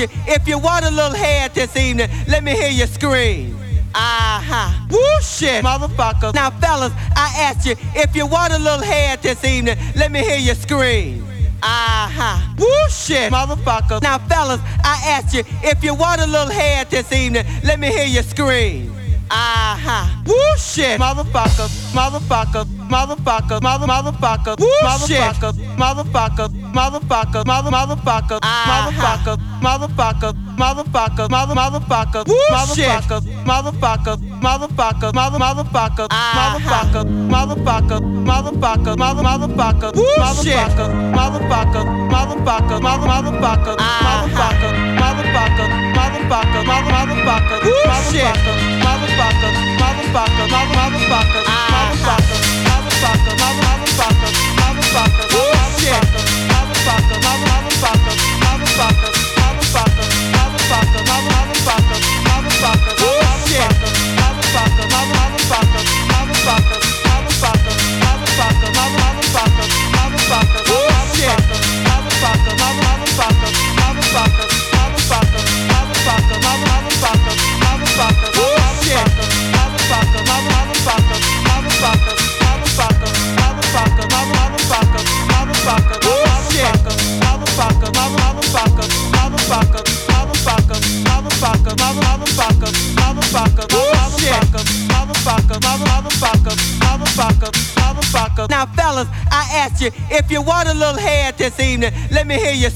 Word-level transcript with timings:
you 0.00 0.08
if 0.26 0.48
you 0.48 0.58
want 0.58 0.84
a 0.84 0.90
little 0.90 1.16
head 1.16 1.54
this 1.54 1.76
evening. 1.76 2.08
Let 2.26 2.42
me 2.42 2.52
hear 2.52 2.70
you 2.70 2.86
scream. 2.86 3.56
Uh-huh. 3.94 4.86
Woo 4.90 5.20
shit, 5.22 5.64
motherfucker. 5.64 6.32
Now, 6.32 6.50
fellas, 6.50 6.92
I 7.16 7.32
ask 7.38 7.66
you 7.66 7.74
if 7.94 8.14
you 8.14 8.26
want 8.26 8.52
a 8.52 8.58
little 8.58 8.84
head 8.84 9.20
this 9.20 9.44
evening. 9.44 9.76
Let 9.96 10.10
me 10.12 10.20
hear 10.20 10.38
you 10.38 10.54
scream. 10.54 11.26
Uh-huh. 11.62 12.54
Woo 12.58 12.88
shit, 12.88 13.32
motherfucker. 13.32 14.00
Now, 14.02 14.18
fellas, 14.18 14.60
I 14.84 15.02
ask 15.06 15.34
you 15.34 15.42
if 15.62 15.84
you 15.84 15.94
want 15.94 16.20
a 16.20 16.26
little 16.26 16.52
head 16.52 16.88
this 16.88 17.12
evening. 17.12 17.44
Let 17.64 17.78
me 17.78 17.88
hear 17.88 18.06
you 18.06 18.22
scream. 18.22 18.99
Uh-huh. 19.30 20.06
Woo 20.26 20.56
shit, 20.58 20.98
motherfucker, 21.00 21.68
motherfucker, 21.94 22.64
motherfucker, 22.90 23.62
mother 23.62 23.86
motherfucker, 23.86 24.58
Woo 24.58 24.66
motherfucker, 24.82 25.52
motherfucker, 25.78 26.48
motherfucker, 26.74 27.46
mother 27.46 27.70
motherfucker, 27.70 28.38
motherfucker, 28.42 29.36
motherfucker, 29.62 30.32
motherfucker, 30.58 31.30
mother 31.30 31.54
motherfucker, 31.54 32.24
motherfucker, 32.50 33.20
motherfucker, 33.46 34.16
motherfucker, 34.42 35.14
mother 35.14 35.38
motherfucker, 35.38 36.08
motherfucker, 36.10 37.04
motherfucker, 37.30 38.00
motherfucker, 38.26 38.96
mother 38.98 39.22
motherfucker, 39.22 39.92
motherfucker, 40.18 40.90
motherfucker, 41.14 41.84
motherfucker, 42.10 42.82
mother 42.82 43.06
motherfucker, 43.06 43.30
motherfucker, 43.30 43.76
motherfucker, 44.02 44.70
motherfucker, 44.98 45.89
mother 46.10 46.26
motherfucker, 46.26 46.62
motherfucker, 46.66 47.58
motherfucker, 47.70 48.54
motherfucker, 48.82 49.50
mother 49.80 50.06
motherfucker, 50.14 51.42
motherfucker, 51.70 52.34
motherfucker, 52.66 53.34
mother 53.40 53.62
motherfucker, 53.70 54.30
motherfucker, 54.60 55.24
motherfucker, 55.30 56.04
motherfucker, 56.50 57.16
mother 57.22 57.46
motherfucker, 57.46 57.70
motherfucker, 57.70 58.14
motherfucker, 58.42 59.09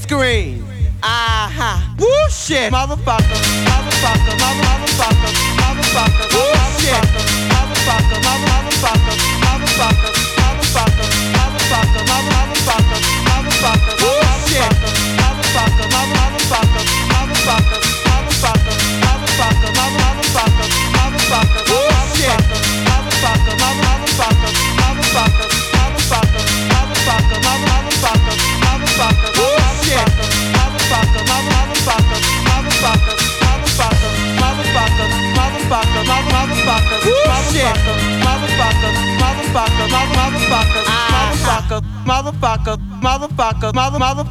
scream. 0.05 0.63
Uh-huh. 1.01 1.95
Woo 1.99 2.29
shit, 2.29 2.71
motherfucker, 2.71 3.41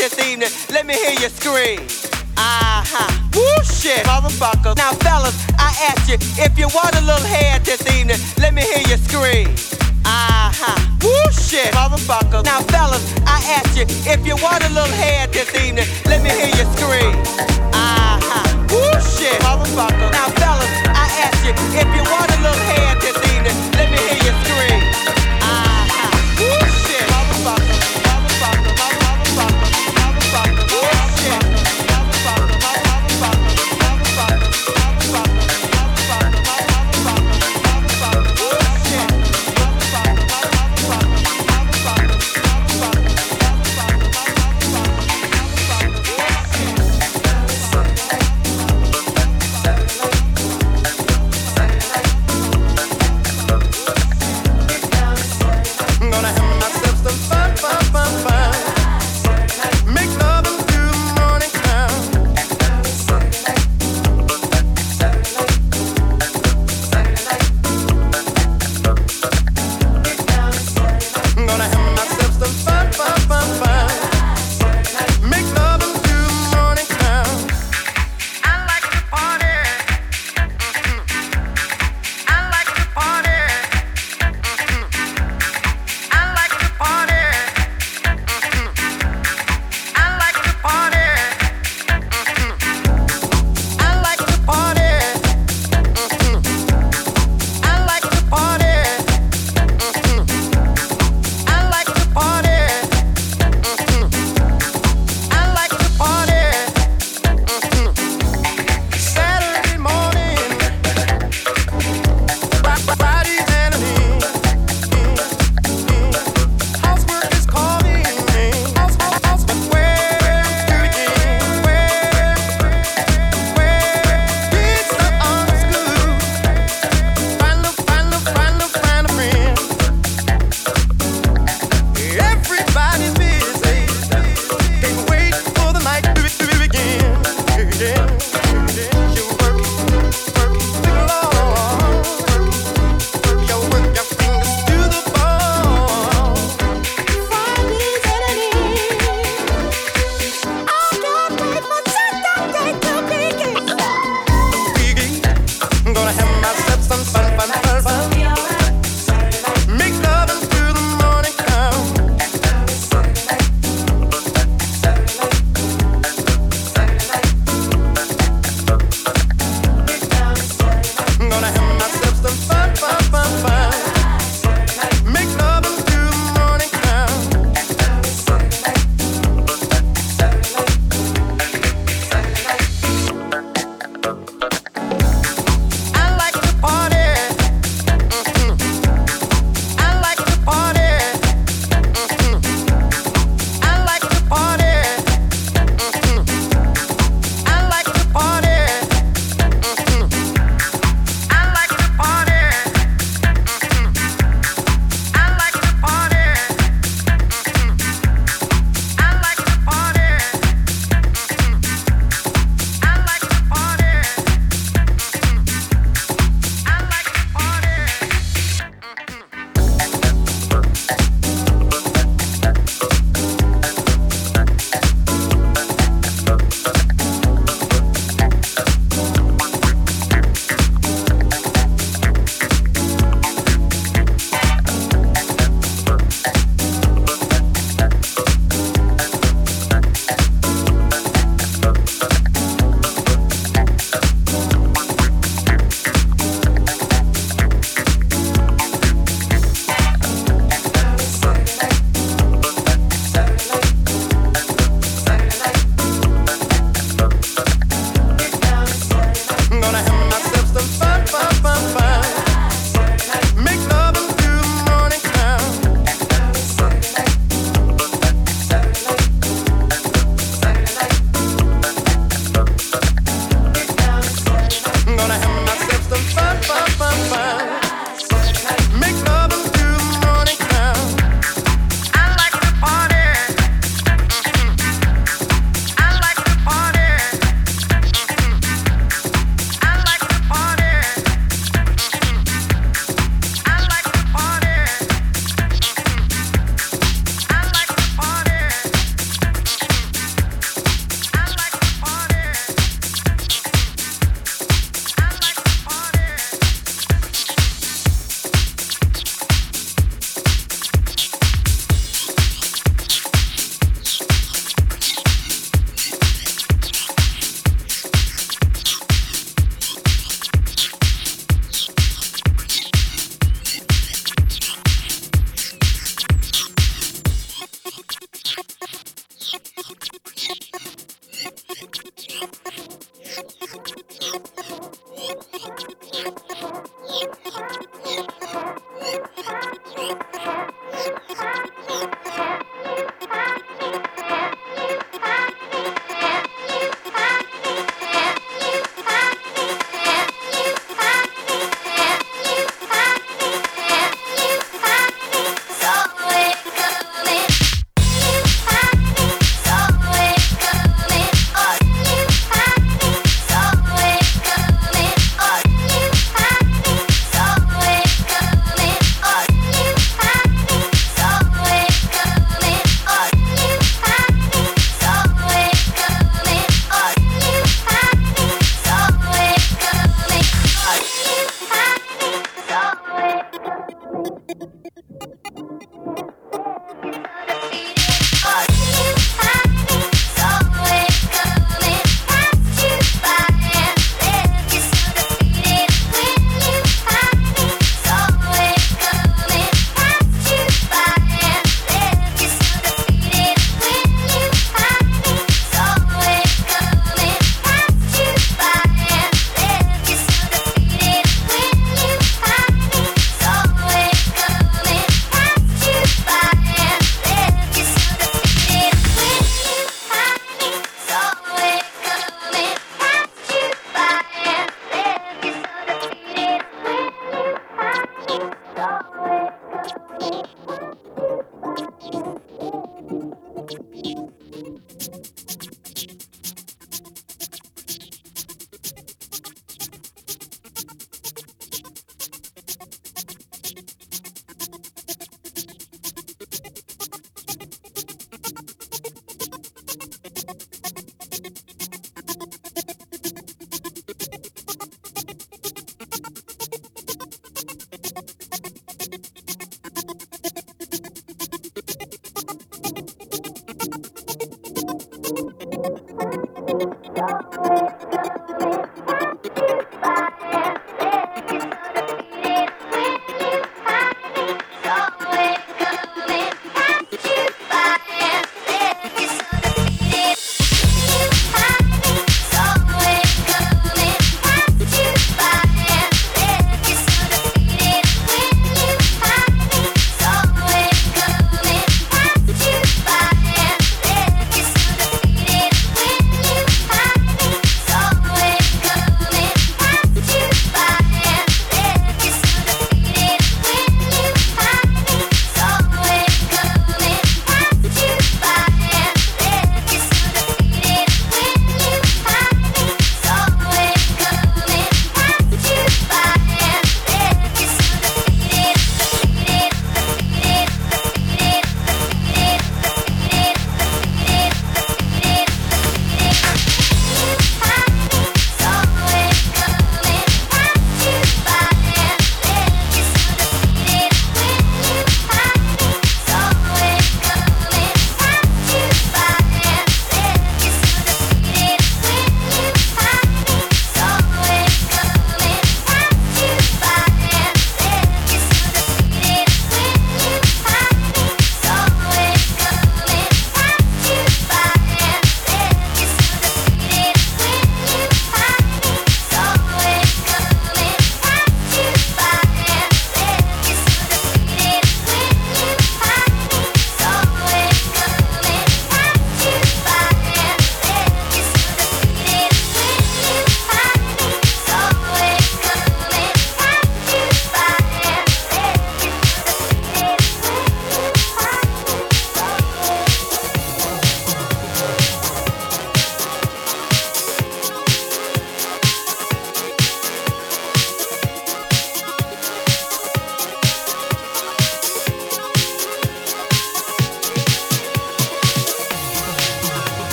this 0.00 0.16
evening. 0.24 0.48
Let 0.72 0.86
me 0.86 0.94
hear 0.94 1.12
you 1.20 1.28
scream. 1.28 1.84
Uh-huh. 2.32 3.04
Woo 3.36 3.64
shit, 3.68 4.00
motherfucker. 4.08 4.72
Now, 4.74 4.96
fellas, 5.04 5.36
I 5.60 5.76
ask 5.92 6.08
you 6.08 6.16
if 6.40 6.56
you 6.56 6.68
want 6.72 6.96
a 6.96 7.04
little 7.04 7.28
head 7.28 7.60
this 7.68 7.84
evening. 7.84 8.16
Let 8.40 8.54
me 8.54 8.62
hear 8.62 8.80
you 8.88 8.96
scream. 8.96 9.52
Uh-huh. 10.08 10.80
Woo 11.04 11.12
shit, 11.36 11.68
motherfucker. 11.76 12.40
Now, 12.42 12.64
fellas, 12.72 13.04
I 13.28 13.44
ask 13.60 13.76
you 13.76 13.84
if 14.08 14.24
you 14.24 14.40
want 14.40 14.64
a 14.64 14.72
little 14.72 14.96
head 14.96 15.34
this 15.36 15.52
evening. 15.52 15.84
Let 16.08 16.24
me 16.24 16.30
hear 16.32 16.48
you 16.48 16.64
scream. 16.80 17.12
Uh-huh. 17.76 18.40
Woo 18.72 18.96
shit, 19.04 19.36
motherfucker. 19.44 20.08
Now, 20.16 20.32
fellas, 20.40 20.72
I 20.96 21.12
ask 21.28 21.44
you 21.44 21.52
if 21.76 21.88
you 21.92 22.02
want 22.08 22.32
a 22.32 22.40
little 22.40 22.64
head 22.72 22.96
this 23.04 23.20
evening. 23.36 23.59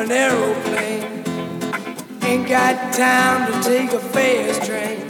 For 0.00 0.04
an 0.04 0.12
aeroplane. 0.12 1.24
Ain't 2.22 2.48
got 2.48 2.92
time 2.92 3.50
to 3.50 3.68
take 3.68 3.92
a 3.92 3.98
fast 3.98 4.64
train. 4.64 5.06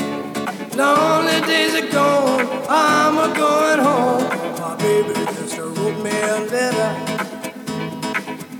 Lonely 0.76 1.40
days 1.46 1.74
are 1.74 1.92
gone, 1.92 2.46
I'm 2.68 3.18
a 3.18 3.34
going 3.36 3.80
home. 3.80 4.24
My 4.58 4.76
baby 4.76 5.12
just 5.14 5.58
wrote 5.58 5.98
me 6.02 6.10
a 6.10 6.38
letter. 6.54 6.92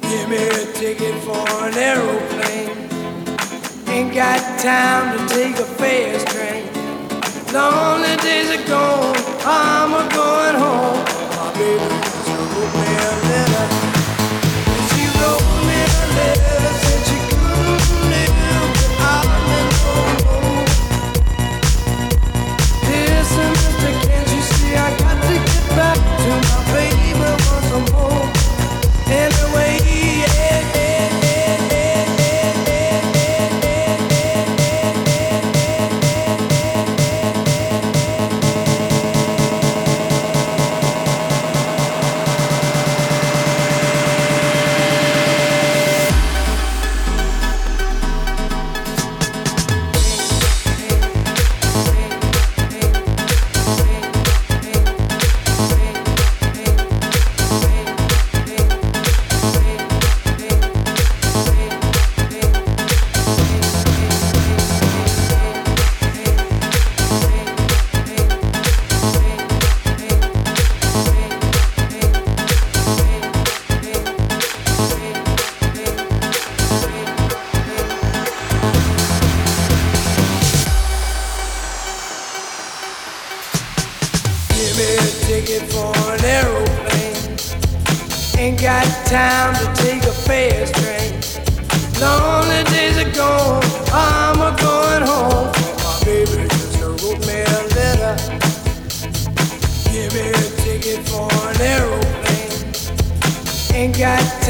Give 0.02 0.28
me 0.28 0.42
a 0.48 0.72
ticket 0.74 1.16
for 1.24 1.46
an 1.66 1.74
aeroplane. 1.74 2.76
Ain't 3.88 4.14
got 4.14 4.40
time 4.60 5.18
to 5.18 5.34
take 5.34 5.56
a 5.56 5.68
fast 5.80 6.26
train. 6.28 6.64
Lonely 7.52 8.16
days 8.22 8.50
are 8.50 8.66
gone, 8.68 9.16
I'm 9.44 9.92
a 9.94 10.04
going 10.14 10.56
home. 10.64 11.04
My 11.38 11.52
baby 11.54 11.88
just 12.04 12.28
wrote 12.28 12.74
me 12.78 12.88
a 12.96 13.12
letter. 13.28 13.89
Me 16.10 16.59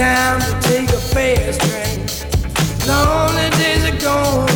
time 0.00 0.40
to 0.40 0.68
take 0.68 0.88
a 0.88 1.00
fast 1.12 1.60
train. 1.60 1.98
Lonely 2.88 3.50
days 3.58 3.84
are 3.84 3.98
gone, 4.00 4.49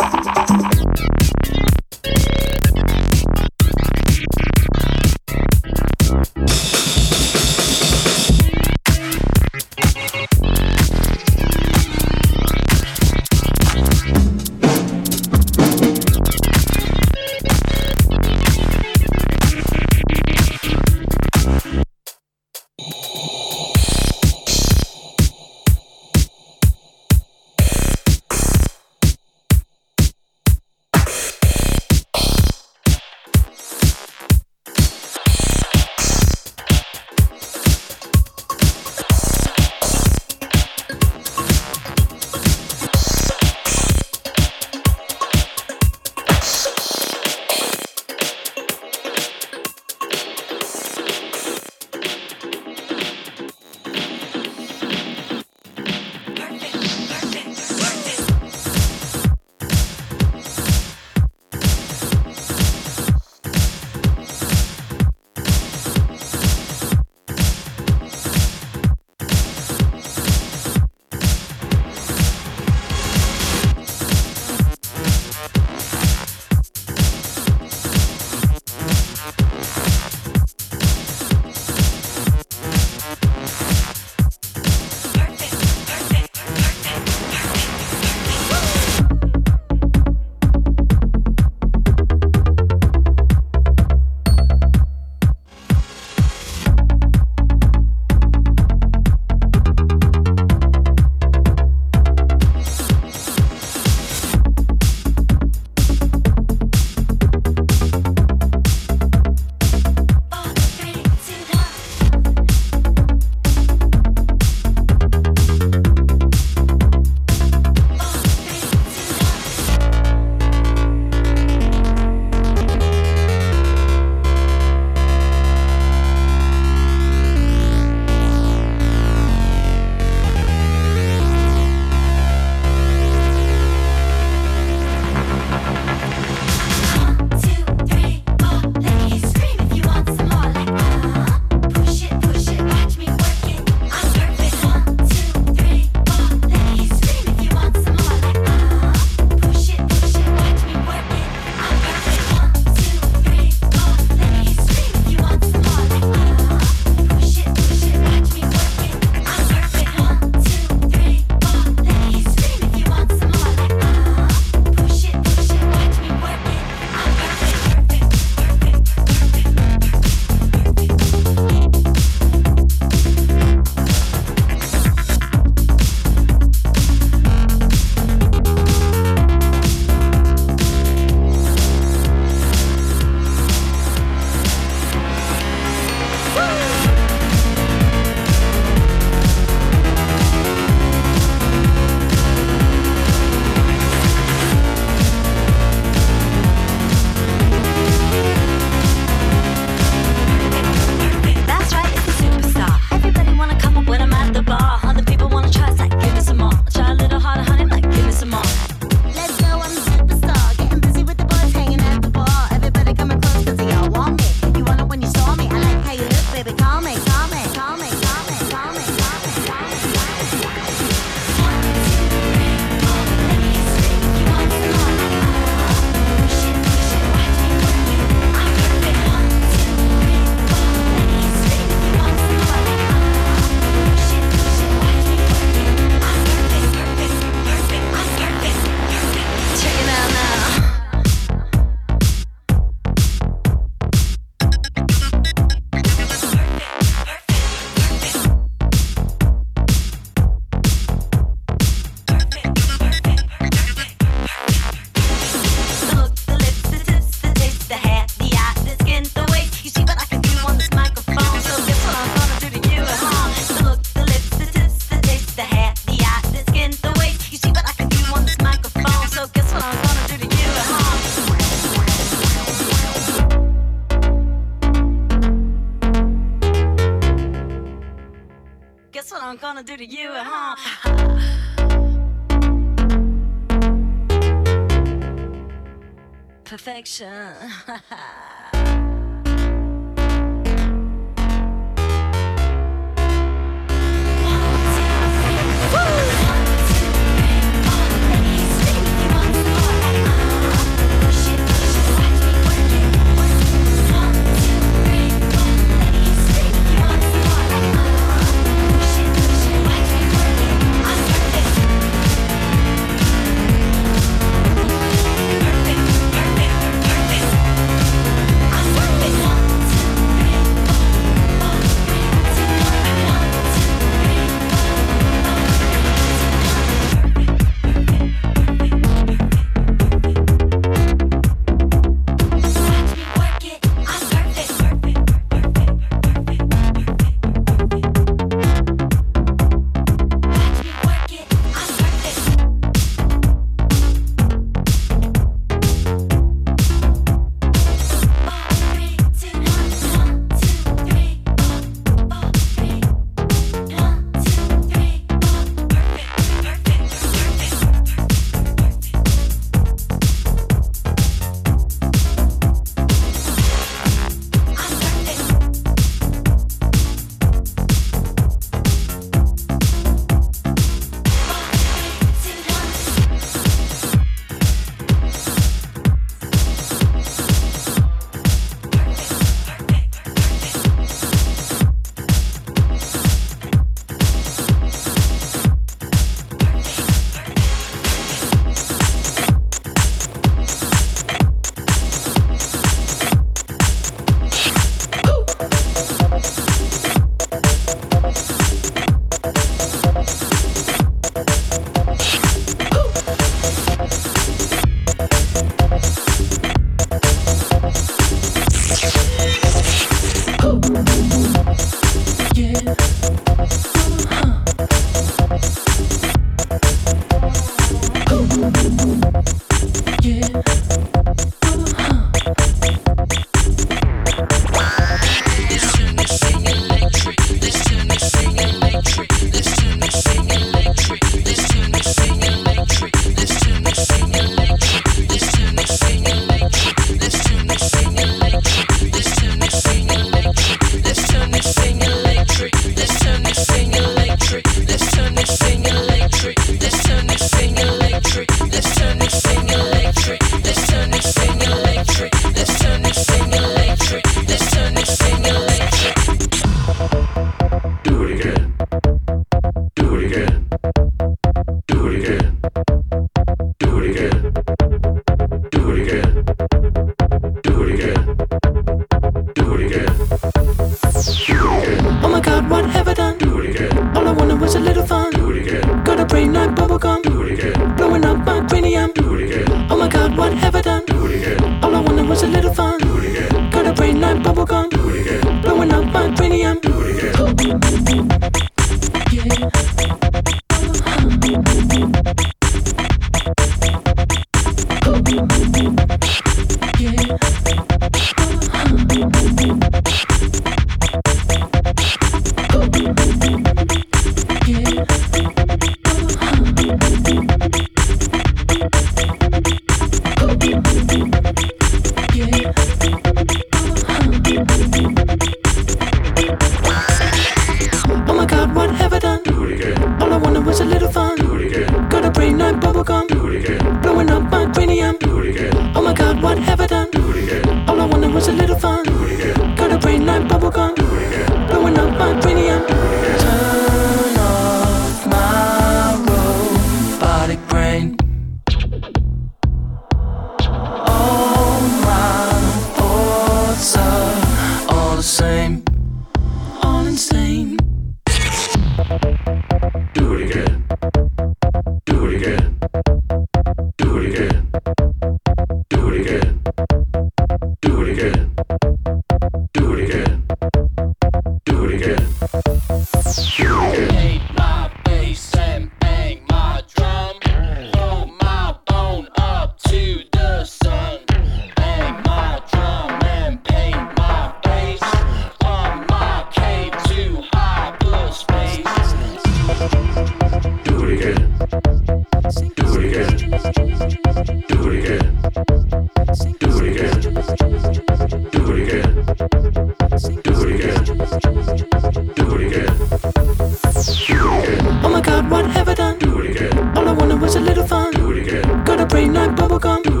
Oh 594.83 594.89
my 594.89 595.01
god, 595.01 595.29
what 595.29 595.45
have 595.45 595.67
I 595.67 595.73
done? 595.73 595.99
Do 595.99 596.21
it 596.21 596.31
again. 596.31 596.77
All 596.77 596.87
I 596.87 596.91
wanted 596.93 597.21
was 597.21 597.35
a 597.35 597.39
little 597.39 597.65
fun. 597.67 597.91
Do 597.93 598.11
it 598.11 598.27
again. 598.27 598.63
Got 598.63 598.79
a 598.79 598.85
brain 598.85 599.13
like 599.13 599.31
bubblegum. 599.31 599.83
Do 599.83 600.00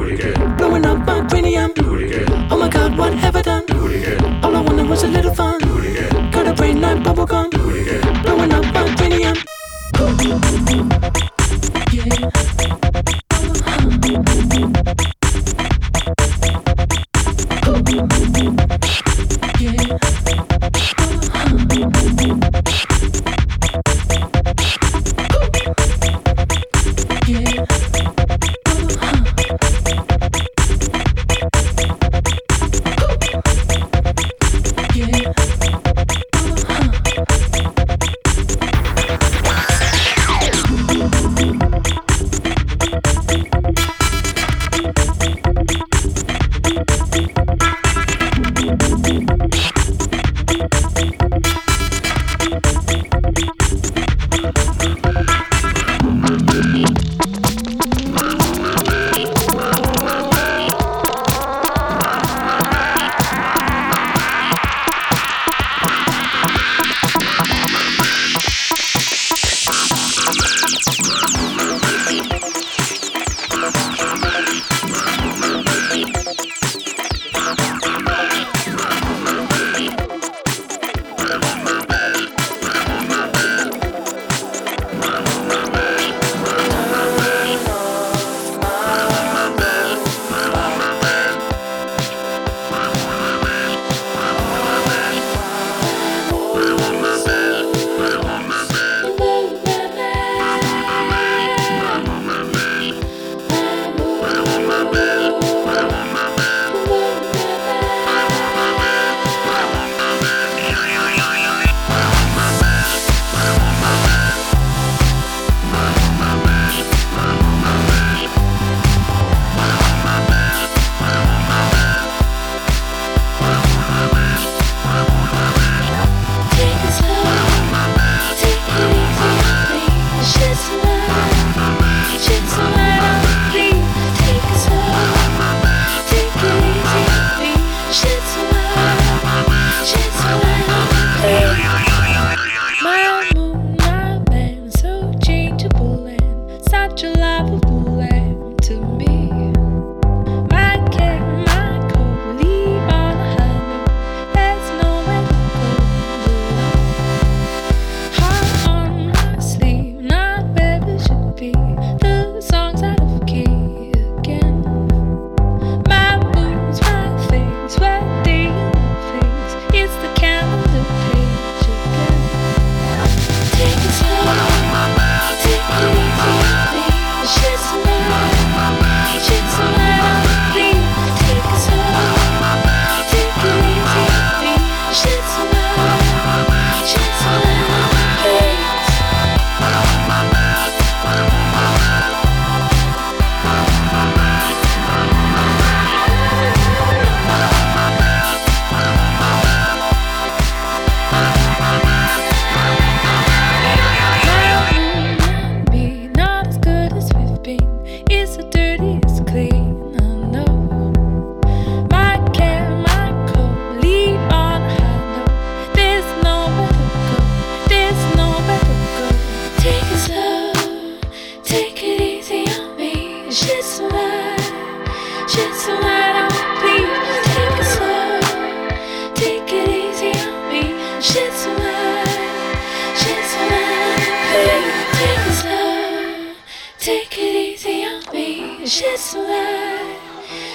just 238.81 239.11
slide, 239.11 239.99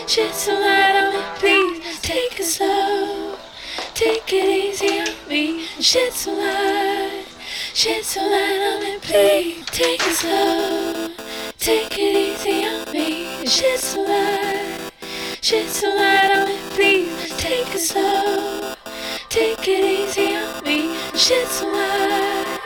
just 0.09 0.47
slide 0.47 0.97
on 0.97 1.13
me, 1.15 1.23
please. 1.39 2.01
Take 2.01 2.41
it 2.41 2.45
slow, 2.45 3.39
take 3.95 4.33
it 4.33 4.49
easy 4.49 4.99
on 4.99 5.29
me. 5.29 5.69
Just 5.79 6.17
slide, 6.25 7.25
just 7.73 8.11
slide 8.11 8.63
on 8.71 8.83
me, 8.83 8.99
please. 9.01 9.65
Take 9.67 10.01
it 10.03 10.17
slow, 10.17 11.09
take 11.59 11.97
it 11.97 12.17
easy 12.27 12.65
on 12.67 12.93
me. 12.93 13.45
Just 13.45 13.93
slide, 13.93 14.91
just 15.41 15.77
slide 15.77 16.33
on 16.33 16.49
me, 16.49 16.59
please. 16.71 17.31
Take 17.39 17.73
it 17.77 17.79
slow, 17.79 18.75
take 19.29 19.69
it 19.69 19.85
easy 19.85 20.35
on 20.35 20.65
me. 20.65 20.99
Just 21.13 21.61
slide, 21.61 22.59